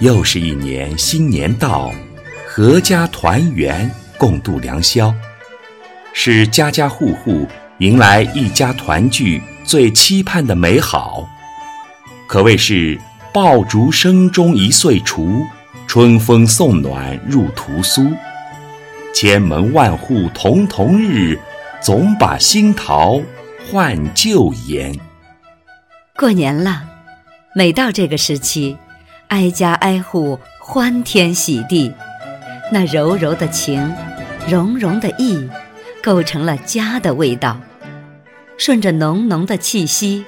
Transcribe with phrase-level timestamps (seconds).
[0.00, 1.92] 又是一年新年到，
[2.52, 3.88] 阖家团圆，
[4.18, 5.14] 共度良宵，
[6.12, 7.46] 是家家户户
[7.78, 11.28] 迎来一家团聚最期盼的美好，
[12.26, 13.00] 可谓是
[13.32, 15.42] 爆竹声中一岁除，
[15.86, 18.12] 春风送暖入屠苏，
[19.14, 21.38] 千门万户曈曈日，
[21.80, 23.22] 总把新桃
[23.70, 24.92] 换旧颜。
[26.16, 26.82] 过年了，
[27.54, 28.76] 每到这个时期，
[29.34, 31.92] 挨家挨户欢天喜地，
[32.70, 33.92] 那柔柔的情，
[34.46, 35.50] 融融的意，
[36.00, 37.60] 构成了家的味道。
[38.56, 40.24] 顺着浓浓的气息，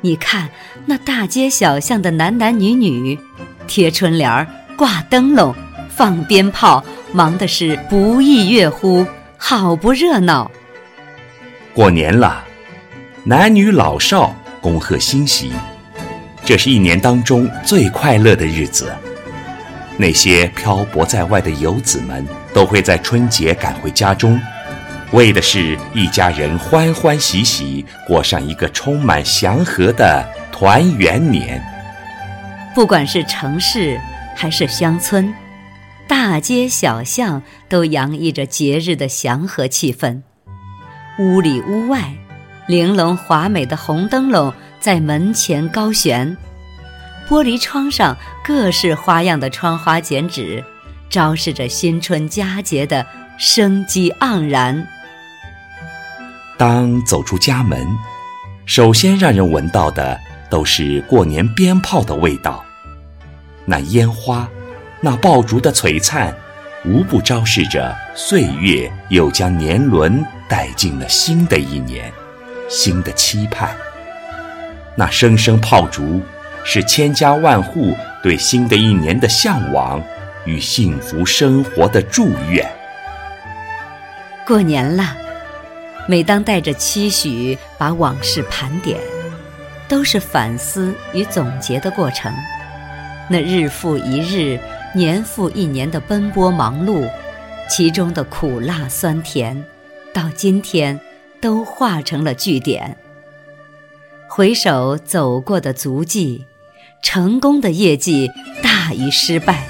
[0.00, 0.48] 你看
[0.84, 3.16] 那大街小巷的男男女女，
[3.68, 4.44] 贴春联儿、
[4.76, 5.54] 挂灯笼、
[5.88, 9.06] 放鞭炮，忙的是不亦乐乎，
[9.38, 10.50] 好不热闹。
[11.72, 12.42] 过年了，
[13.22, 14.34] 男女老少。
[14.60, 15.52] 恭贺新喜，
[16.44, 18.94] 这是一年当中最快乐的日子。
[19.96, 24.38] 那些漂泊在外的游子们，都会在春节赶回家中，
[25.12, 31.62] 为的是一家人欢欢喜喜过上一个充满祥和的团圆年。
[32.74, 33.98] 不管是城市
[34.34, 35.32] 还是乡村，
[36.08, 40.20] 大街小巷都洋溢着节日的祥和气氛，
[41.18, 42.12] 屋里屋外。
[42.66, 44.50] 玲珑华美的红灯笼
[44.84, 46.36] 在门前高悬，
[47.26, 50.62] 玻璃窗上各式花样的窗花剪纸，
[51.08, 53.06] 昭示着新春佳节的
[53.38, 54.86] 生机盎然。
[56.58, 57.82] 当走出家门，
[58.66, 62.62] 首先让人闻到的都是过年鞭炮的味道，
[63.64, 64.46] 那烟花，
[65.00, 66.36] 那爆竹的璀璨，
[66.84, 72.12] 无不昭示着岁月又将年轮带进了新的一年。
[72.68, 73.74] 新的期盼，
[74.96, 76.20] 那声声炮竹，
[76.64, 80.02] 是千家万户对新的一年的向往
[80.44, 82.64] 与幸福生活的祝愿。
[84.46, 85.16] 过年了，
[86.08, 89.00] 每当带着期许把往事盘点，
[89.88, 92.32] 都是反思与总结的过程。
[93.28, 94.60] 那日复一日、
[94.94, 97.08] 年复一年的奔波忙碌，
[97.68, 99.64] 其中的苦辣酸甜，
[100.12, 101.00] 到今天。
[101.40, 102.96] 都化成了句点。
[104.36, 106.44] 回首走过的足迹，
[107.04, 108.28] 成功的业绩
[108.60, 109.64] 大于失败。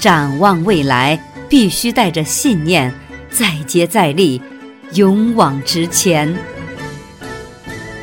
[0.00, 1.16] 展望未来，
[1.48, 2.92] 必须带着信念，
[3.30, 4.42] 再接再厉，
[4.94, 6.36] 勇往直前。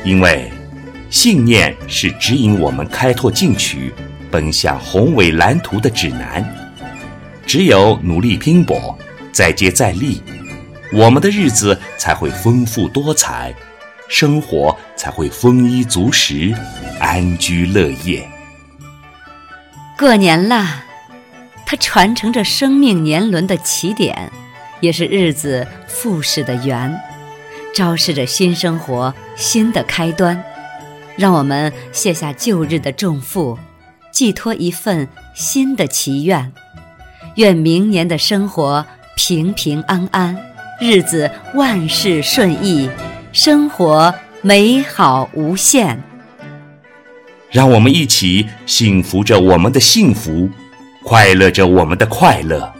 [0.06, 0.50] 因为，
[1.10, 3.92] 信念是指引我们开拓进取、
[4.30, 6.42] 奔向宏伟蓝图的指南。
[7.44, 8.98] 只有努力拼搏，
[9.32, 10.22] 再接再厉。
[10.94, 13.54] 我们的日子才会丰富多彩，
[14.08, 16.54] 生活才会丰衣足食，
[17.00, 18.28] 安居乐业。
[19.98, 20.84] 过年了，
[21.64, 24.30] 它传承着生命年轮的起点，
[24.80, 26.94] 也是日子复始的缘，
[27.74, 30.42] 昭示着新生活新的开端。
[31.16, 33.56] 让我们卸下旧日的重负，
[34.10, 36.52] 寄托一份新的祈愿，
[37.36, 38.84] 愿明年的生活
[39.16, 40.36] 平平安安。
[40.80, 42.90] 日子万事顺意，
[43.34, 46.00] 生活美好无限。
[47.50, 50.48] 让我们一起幸福着我们的幸福，
[51.02, 52.72] 快乐着我们的快乐。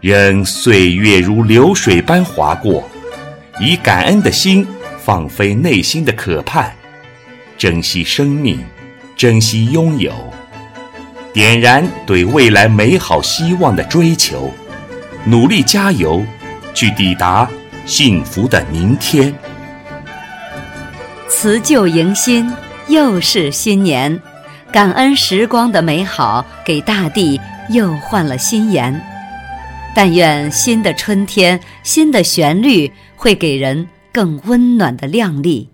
[0.00, 2.82] 任岁月如流水般划过，
[3.60, 4.66] 以感恩的心
[4.98, 6.72] 放飞内心的渴盼，
[7.56, 8.58] 珍惜生命，
[9.16, 10.12] 珍惜拥有，
[11.32, 14.52] 点燃对未来美好希望的追求，
[15.24, 16.20] 努力加油。
[16.74, 17.46] 去抵达
[17.84, 19.32] 幸福的明天。
[21.42, 22.48] 辞旧迎新，
[22.86, 24.22] 又是新年，
[24.70, 27.40] 感恩时光的美好，给大地
[27.70, 29.04] 又换了新颜。
[29.92, 35.68] 但愿新的春天，新的旋律会给人更温暖的亮丽，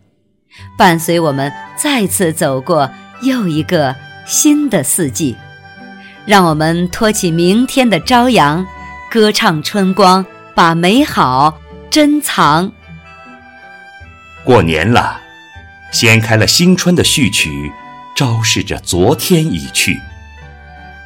[0.79, 2.91] 伴随我们再次走过
[3.21, 3.95] 又一个
[4.25, 5.37] 新的四季。
[6.25, 8.67] 让我们托起明天的朝阳，
[9.11, 10.25] 歌唱春光。
[10.55, 11.61] 把美好
[11.91, 12.73] 珍藏。
[14.43, 15.21] 过年了，
[15.91, 17.73] 掀开了新春的序曲，
[18.15, 19.99] 昭示着昨天已去，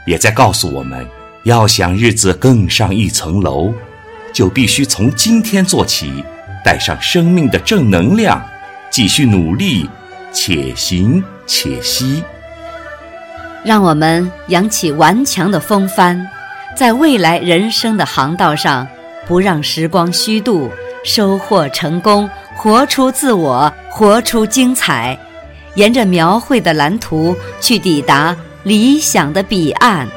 [0.07, 1.07] 也在告诉我们，
[1.45, 3.73] 要想日子更上一层楼，
[4.33, 6.25] 就必须从今天做起，
[6.65, 8.45] 带上生命的正能量，
[8.91, 9.89] 继续努力，
[10.33, 12.23] 且行且惜。
[13.65, 16.29] 让我们扬起顽强的风帆，
[16.77, 18.87] 在未来人生的航道上。
[19.25, 20.69] 不让时光虚度，
[21.05, 25.19] 收获成功，活出自我，活出精彩，
[25.75, 30.09] 沿着描绘的蓝图去抵达理想的彼岸。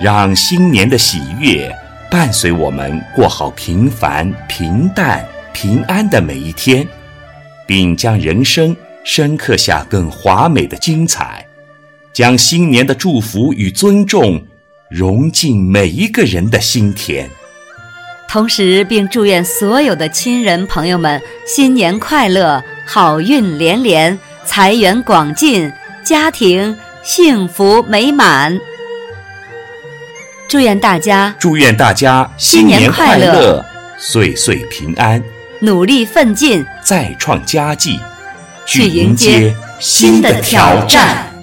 [0.00, 1.74] 让新年的喜悦
[2.10, 6.86] 伴随我们过好平凡、平淡、平安的每一天，
[7.66, 11.44] 并将人生深刻下更华美的精彩，
[12.12, 14.40] 将新年的祝福与尊重
[14.88, 17.28] 融进每一个人的心田。
[18.28, 25.72] 同时，并祝愿所有的亲人朋友们新年快乐，好运连连，财源广进，
[26.04, 28.58] 家庭幸福美满。
[30.48, 33.64] 祝愿大家，祝愿大家新年快乐，
[33.98, 35.22] 岁岁平安，
[35.60, 37.98] 努力奋进，再创佳绩，
[38.66, 41.35] 去迎接新的挑战。